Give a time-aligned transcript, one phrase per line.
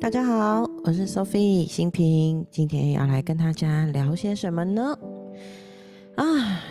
[0.00, 4.96] 大家好，我是 Sophie 新平，今天要来跟大家聊些什么呢？
[6.16, 6.24] 啊，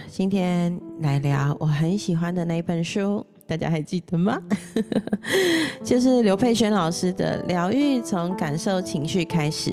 [0.07, 4.39] 今天来聊我很喜欢的那一本书，大家还记得吗？
[5.84, 9.71] 就是刘佩轩老师的《疗愈从感受情绪开始》，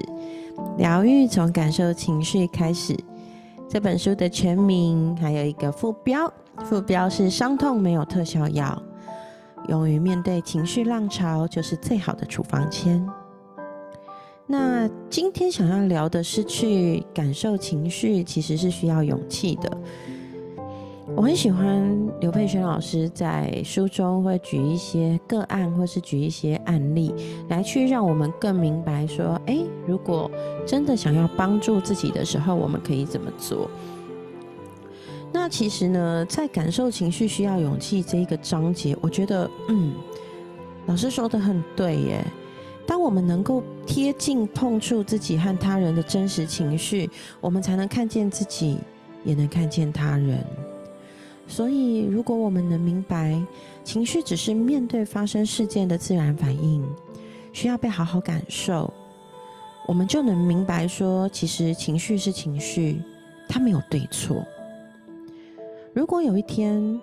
[0.78, 2.96] 疗愈从感受情绪开始。
[3.68, 6.32] 这本书的全名还有一个副标，
[6.64, 8.82] 副标是“伤痛没有特效药，
[9.68, 13.04] 勇于面对情绪浪潮就是最好的处方签”。
[14.46, 19.78] 那今天想要聊的是，去感受情绪其实是需要勇气的。
[21.16, 27.12] 我很喜欢刘佩轩老师在书中会举一些个案，或是举一些案例，
[27.48, 30.30] 来去让我们更明白说，哎，如果
[30.64, 33.68] 真的想要帮助自己的时候，我们可以怎么做？
[35.32, 39.94] 那其实呢，在感受情绪需要勇气这一个章节，我觉得，嗯，
[40.86, 42.24] 老师说的很对耶。
[42.86, 47.08] 当我们能够贴近碰触自己和他人的真实情绪，
[47.40, 48.78] 我们才能看见自己，
[49.24, 50.44] 也能看见他人。
[51.46, 53.40] 所以，如果我们能明白，
[53.84, 56.84] 情绪只是面对发生事件的自然反应，
[57.52, 58.92] 需要被好好感受，
[59.86, 63.00] 我们就能明白说，其实情绪是情绪，
[63.48, 64.44] 它没有对错。
[65.92, 67.00] 如果有一天，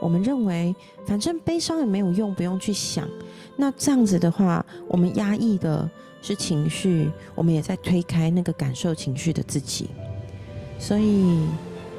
[0.00, 3.08] 我们认为反正悲伤也没有用，不用去想。
[3.56, 5.88] 那这样子的话，我们压抑的
[6.22, 9.90] 是情绪，我们也在推开那个感受情绪的自己。
[10.78, 11.44] 所以，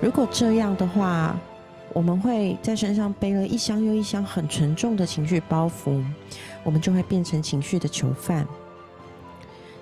[0.02, 1.38] 如果这样的话，
[1.94, 6.02] 我们会在身上背了一箱又一箱很沉重的情绪包袱，
[6.64, 8.48] 我们就会变成情绪的囚犯。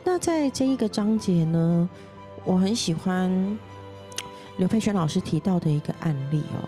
[0.04, 1.88] 那在这一个章节呢，
[2.44, 3.30] 我很喜欢
[4.60, 6.68] 刘佩轩老师提到的一个案例哦。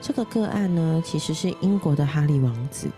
[0.00, 2.88] 这个个案呢，其实是英国的哈利王子。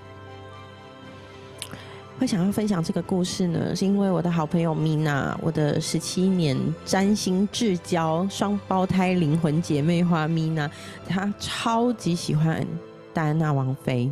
[2.19, 10.71] 会想要分享这个故事呢，是因为我的好朋友米娜，我的十七年占星至交双胞胎灵魂姐妹花米娜，
[11.09, 12.67] 她超级喜欢
[13.15, 14.11] 戴安娜王妃。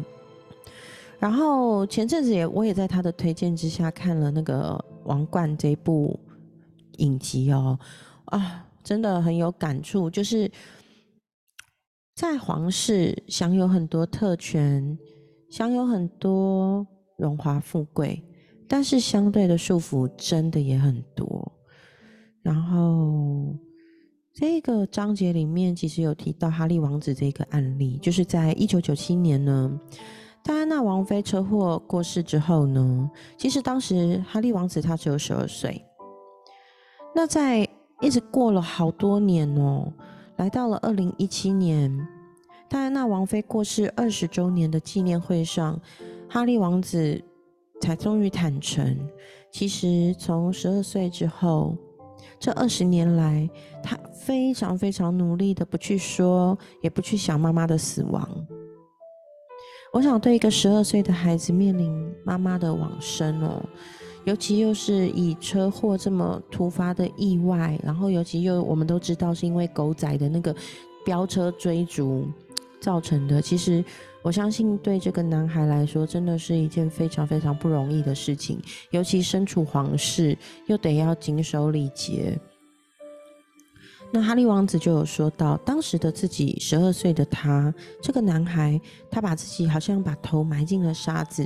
[1.18, 6.18] 然后前阵子也我也在她的推荐之下看了那个《王冠》这部
[6.96, 7.78] 影集哦，
[8.24, 10.50] 啊，真的很有感触，就是
[12.14, 14.98] 在皇室享有很多特权，
[15.50, 16.86] 享有很多。
[17.18, 18.20] 荣华富贵，
[18.66, 21.52] 但是相对的束缚真的也很多。
[22.42, 23.54] 然后
[24.34, 29.70] 这个章节里面其实有提到哈利王子这个案例，就是在一九九七年呢，
[30.42, 35.80] 戴安娜王妃车祸过世之后呢，其实当时哈利王子他只有十二岁。
[37.14, 37.68] 那在
[38.02, 39.90] 一直过了好多年哦，
[40.36, 42.06] 来到了二零一七年，
[42.68, 45.80] 戴安娜王妃过世二十周年的纪念会上。
[46.28, 47.22] 哈利王子
[47.80, 48.98] 才终于坦诚，
[49.52, 51.76] 其实从十二岁之后，
[52.40, 53.48] 这二十年来，
[53.82, 58.28] 他非常非常努力的不去说，也不去想妈妈的死亡。
[59.92, 63.62] 我想，对一个十二岁的孩子面临妈妈的往生哦，
[64.24, 70.54] 尤其又是以车祸这么突发的意外，然后尤其又我们都知道是因为狗仔的那个
[71.04, 72.26] 飙车追逐
[72.80, 73.84] 造成的，其实。
[74.24, 78.56] 我相信对这个男孩来说，真的是一件非常非常不容易的事情，
[78.92, 82.38] 尤其身处皇室，又得要谨守礼节。
[84.12, 91.44] 那哈利王子就有说到，当时的自己十二岁的他，这个男孩，他把自己好像把头埋进了沙子，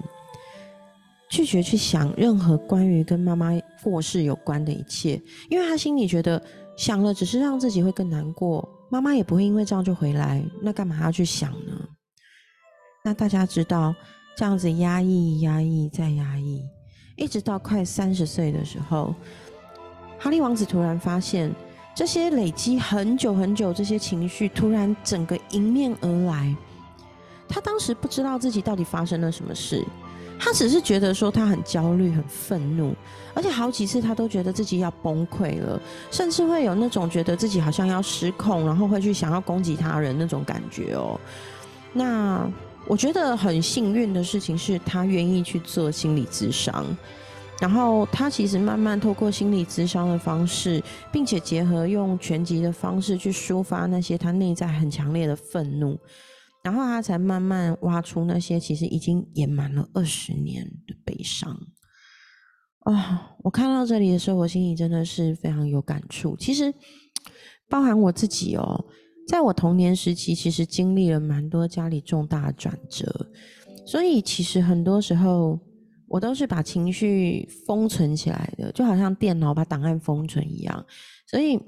[1.30, 3.50] 拒绝去想任何关于跟妈妈
[3.82, 5.20] 过世有关的一切，
[5.50, 6.40] 因为他心里觉得
[6.76, 11.72] 想了只是让自己会更难过，妈妈也不会因为这样就回来，那干嘛要去想呢？
[13.04, 13.94] 那大家知道，
[14.36, 16.62] 这样子压抑、压抑再压抑，
[17.16, 19.14] 一直到快三十岁的时候，
[20.18, 21.52] 哈利王子突然发现，
[21.94, 26.56] 这些累积很久很久这些情绪，突然整个迎面而来。
[27.48, 29.84] 他当时不知道自己到底发生了什么事，
[30.38, 32.94] 他只是觉得说他很焦虑、很愤怒，
[33.34, 35.80] 而且好几次他都觉得自己要崩溃了，
[36.10, 41.18] 甚至会有那种觉得自己好像要失控，然后会去想要攻击他人那种感觉哦。
[41.92, 42.50] 那。
[42.88, 46.86] 我觉得很幸运的事情是他愿意去做心理咨商，
[47.58, 50.80] 然后他其实慢慢透过心理咨商的方式，
[51.10, 55.98] 并且结合用拳击的方式去抒发那些他内在很强烈的愤怒，
[56.66, 61.56] 然后他才慢慢挖出那些其实已经掩埋了二十年的悲伤。
[62.80, 66.36] 啊，我看到这里的时候，我心里真的是非常有感触。
[66.36, 66.74] 其实
[67.68, 68.84] 包含我自己哦。
[69.28, 73.30] 在我童年时期，其实经历了蛮多家里重大的转折，
[73.86, 75.56] 所以其实很多时候
[76.08, 80.84] 我都是把情绪封存起来的，就好像电脑把档案封存一样。
[81.28, 81.60] 所以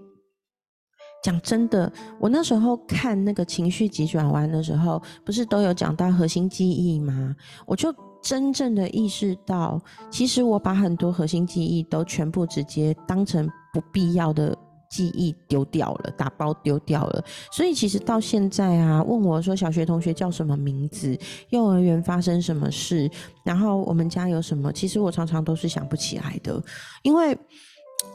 [1.23, 7.35] 讲真的，我那时候看那个情绪急转弯的时候，不是都有讲到核心记忆吗？
[7.67, 9.81] 我就真正的意识到，
[10.11, 14.57] 其实我把很多核心记忆都全部直接当成不必要的。
[14.91, 17.23] 记忆丢掉了，打包丢掉了，
[17.53, 21.15] 所以其实到现在啊，问我说小学同学叫什么名字，
[21.51, 23.07] 幼儿园发生什么事，
[23.45, 26.59] 然后我们家有什么，其实我常常都是想不起来的，
[27.03, 27.39] 因为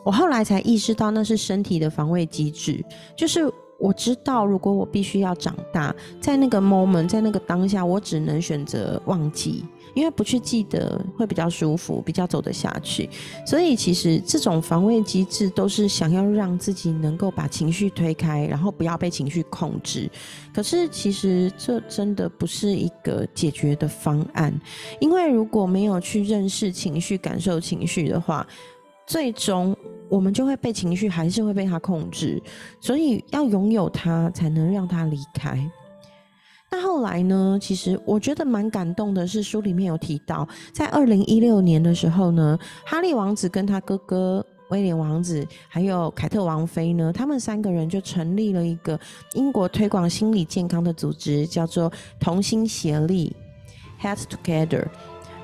[0.03, 2.83] 我后来才意识到那是身体的防卫机制，
[3.15, 9.63] 就是我知道如果我必须要长大，在那个 moment，在那个当下，我只能选择忘记。
[9.95, 13.07] 因为不去记得会比较舒服，比较走得下去，
[13.45, 20.09] 所以其实这种防卫机制都是想要让自己能够把情绪推开，然后不要被情绪控制。
[20.51, 24.51] 可是其实这真的不是一个解决的方案，
[24.99, 28.47] 因为如果没有去认识情绪、感受情绪的话，
[29.05, 29.75] 最终
[30.09, 32.41] 我们就会被情绪还是会被它控制。
[32.79, 35.59] 所以要拥有它，才能让它离开。
[36.71, 37.55] 那后来呢？
[37.61, 48.99] 其实我觉得蛮感动的，是书里面有提到，在二零一六年的时候呢，哈利王子跟他哥哥威廉王子，还有凯特王妃呢，他们三个人就成立了一个
[49.35, 53.35] 英国推广心理健康的组织，叫做同心协力
[54.01, 54.87] （Heads Together）。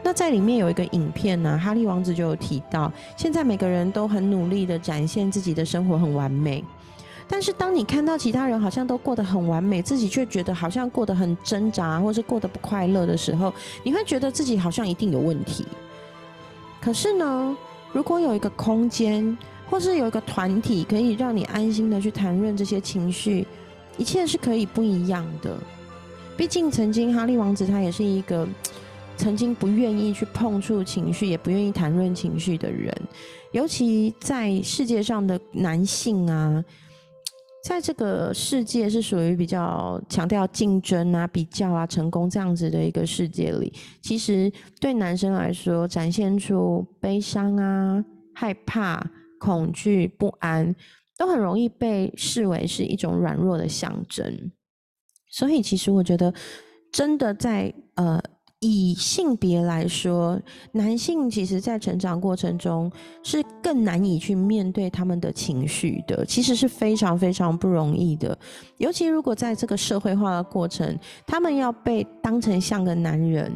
[0.03, 6.63] 那在里面有一个影片呢，哈利王子就有提到，现在每个人都很努力的展现自己的生活很完美。
[7.27, 13.53] 但是当你看到其他人好像都过得很完美，自己却觉得好像过得很挣扎，或是过得不快乐的时候，
[13.83, 15.63] 你会觉得自己好像一定有问题。
[16.81, 17.55] 可是呢，
[17.91, 19.37] 如果有一个空间，
[19.69, 23.45] 或是有一个团体，可以让你安心的去谈论这些情绪，
[23.97, 25.55] 一切是可以不一样的。
[26.35, 28.47] 毕竟曾经哈利王子他也是一个
[29.19, 32.95] 曾经不愿意去碰触情绪，也不愿意谈论情绪的人，
[33.51, 36.63] 尤其在世界上的男性啊。
[37.61, 44.49] 在这个世界是属于比较强调竞争啊、比较啊、成功这样子的一个世界里，其实
[44.79, 48.01] 对男生来说，展现出悲伤啊、
[48.33, 49.05] 害怕、
[49.37, 50.73] 恐惧、不安，
[51.17, 54.49] 都很容易被视为是一种软弱的象征。
[55.29, 56.33] 所以，其实我觉得，
[56.93, 58.17] 真的在呃。
[58.59, 60.39] 以性别来说，
[60.73, 62.91] 男性其实在成长过程中
[63.23, 68.37] 是更难以去面对他们的情绪的，其实是非常非常不容易的。
[68.77, 73.51] 尤其如果在这个社会化的过程，他们要被当成像个男人。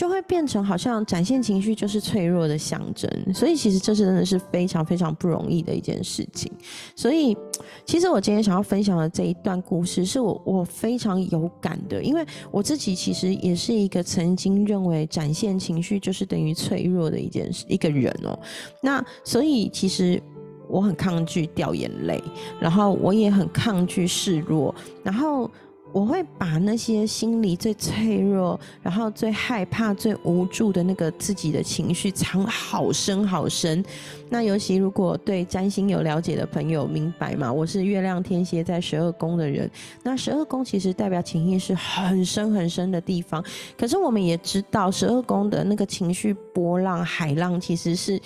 [0.00, 6.50] 就会变成好像展现情绪就是脆弱的象征，所以其实这是真的是非常非常不容易的一件事情。
[6.96, 7.36] 所以，
[7.84, 18.38] 其实我今天想要分享的这一段故事，是我我非常有感的，因为我自己其实也是一个曾经认为展现情绪就是等于脆弱的一件事一个人哦。
[18.80, 20.18] 那所以其实
[20.66, 22.24] 我很抗拒掉眼泪，
[22.58, 25.50] 然后我也很抗拒示弱，然后。
[25.92, 33.84] 我会把那些心里最脆弱、然后最害怕、最无助的那个自己的情绪藏好深好深。
[34.28, 39.68] 那尤其如果对占星有了解的朋友明白嘛，我是月亮天蝎在十二宫的人。
[40.02, 43.44] 那十二宫其实代表情绪是很深很深的地方。
[43.76, 48.20] 可是我们也知道，十二宫的那个情绪波浪、海浪其实是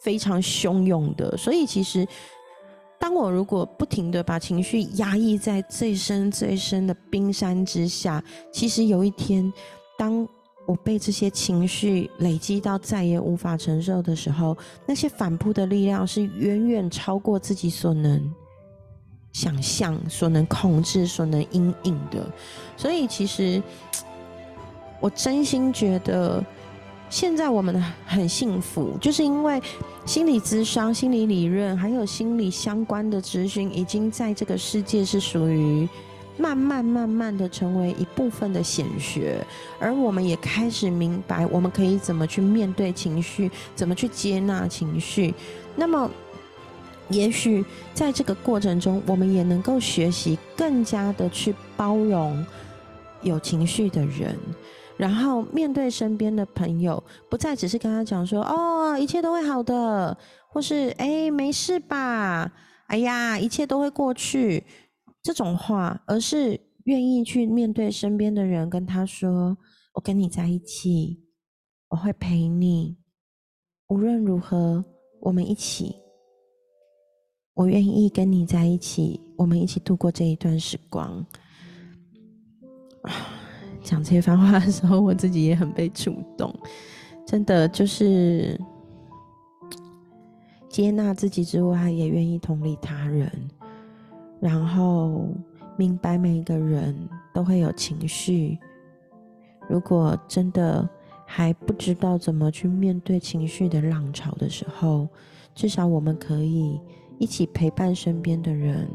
[0.00, 1.36] 非常汹涌的。
[1.36, 2.06] 所以其实。
[3.02, 9.52] 当我如果不停的把情绪压抑在最深最深的冰山之下，其实有一天，
[9.98, 10.24] 当
[10.66, 14.56] 我被这些情绪累积到再也无法承受的时候，
[14.86, 18.32] 那些反扑的力量是远远超过自己所能
[19.32, 22.24] 想象、所能控制、所能阴影的。
[22.76, 23.60] 所以，其实
[25.00, 26.40] 我真心觉得。
[27.10, 29.60] 现在我们很幸福，就是因为
[30.04, 35.88] 心理咨商、心理理论还有心理相关的咨询，已经在这个世界是属于
[36.36, 39.44] 慢慢慢慢的成为一部分的显学，
[39.78, 45.32] 而我们也开始明白，我们可以怎么去面对情绪，怎么去接纳情绪。
[45.76, 46.10] 那么，
[47.08, 52.44] 也许在这个过程中，我们也能够学习更加的去包容
[53.22, 54.36] 有情绪的人。
[54.96, 60.16] 然后面对身边的朋友，不再只是跟他讲说：“哦，一切都会好的，
[60.48, 62.52] 或是哎，没事吧？
[62.86, 64.64] 哎呀，一切都会过去。”
[65.22, 69.56] 这种话，而是愿意去面对身边的人，跟他说
[69.94, 71.24] ：“我跟你在一起，
[71.88, 72.98] 我会陪你，
[73.88, 74.84] 无论如何，
[75.20, 75.96] 我们一起。
[77.54, 81.24] 我愿意跟你在一起，我们一起度过这一段时光。”
[83.82, 86.54] 讲这番话的时候，我自己也很被触动。
[87.26, 88.60] 真的就是
[90.68, 93.30] 接纳自己之外，也愿意同理他人，
[94.40, 95.28] 然后
[95.76, 96.94] 明白每一个人
[97.32, 98.58] 都会有情绪。
[99.68, 100.86] 如果真的
[101.24, 105.08] 还不知道怎么去面对情绪的浪潮的时候，
[105.54, 106.80] 至少我们可以
[107.18, 108.88] 一起陪伴身边的人，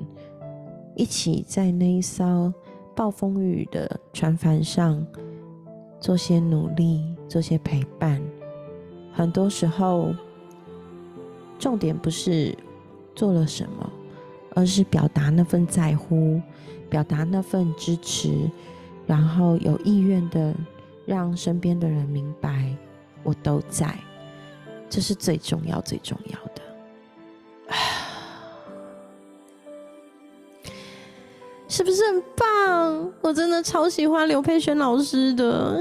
[0.95, 2.53] 一起在那一艘
[2.97, 5.05] 暴风雨的船帆上
[6.01, 8.21] 做些努力，做些陪伴。
[9.13, 10.13] 很多时候。
[11.59, 12.55] 重点不是
[13.15, 13.91] 做了什么，
[14.53, 16.39] 而是表达那份在乎，
[16.87, 18.47] 表达那份支持，
[19.07, 20.53] 然后有意愿的
[21.03, 22.71] 让身边的人明白
[23.23, 23.97] 我都在，
[24.87, 26.61] 这是最重要、最重要的。
[31.77, 33.13] 是不是很棒？
[33.21, 35.79] 我真的超喜欢刘佩轩老师的。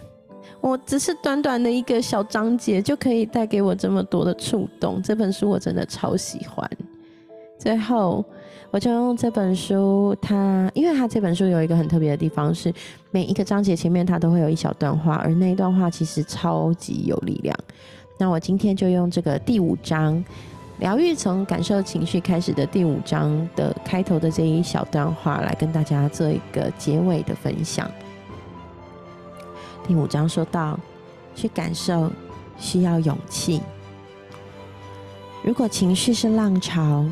[0.60, 5.00] 我只是短短的一个小章节，就可以带给我这么多的触动。
[5.02, 6.70] 这本书我真的超喜欢。
[7.58, 8.22] 最后，
[8.70, 12.70] 我就用这本书，它因为它这本书有一个很特别的地方，是
[13.10, 17.56] 每一个章节前面它都会有一小段话，而那一段话其实超级有力量。
[18.18, 20.22] 那我今天就用这个第五章
[20.80, 27.88] “疗愈从感受情绪开始”的第五章的开头的这一小段话，来跟大家做一个结尾的分享。
[29.86, 30.80] 第五章说到，
[31.36, 32.10] 去感受
[32.58, 33.60] 需要勇气。
[35.44, 37.04] 如果情绪是浪潮，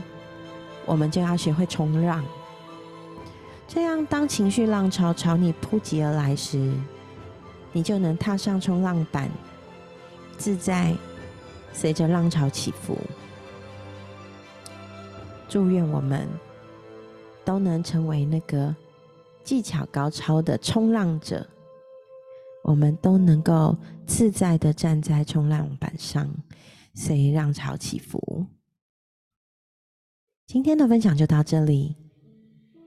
[0.86, 2.24] 我们就要学会冲浪。
[3.66, 6.72] 这样，当情绪浪潮朝你扑及而来时，
[7.70, 9.28] 你就能踏上冲浪板，
[10.38, 10.94] 自在
[11.74, 12.96] 随着浪潮起伏。
[15.48, 16.28] 祝愿我们
[17.44, 18.74] 都能成为那个
[19.42, 21.46] 技巧高超的冲浪者。
[22.64, 23.74] 我们都能够
[24.06, 26.28] 自在的站在冲浪板上，
[26.94, 28.44] 随浪潮起伏。
[30.46, 31.96] 今天的分享就到这里，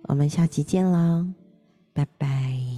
[0.04, 1.26] 我们下期见喽，
[1.94, 2.71] 拜拜。